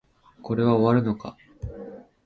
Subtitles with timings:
[0.41, 1.37] これは終わるのか